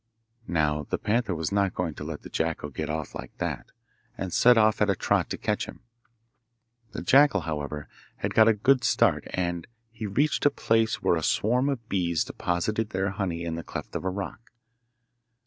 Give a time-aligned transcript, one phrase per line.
[0.47, 3.67] Now the panther was not going to let the jackal get off like that,
[4.17, 5.81] and set off at a trot to catch him.
[6.93, 11.21] The jackal, however, had got a good start, and he reached a place where a
[11.21, 14.51] swarm of bees deposited their honey in the cleft of a rock.